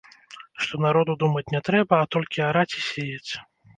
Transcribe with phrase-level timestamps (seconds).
[0.63, 3.31] Што народу думаць не трэба, а толькі араць і сеяць.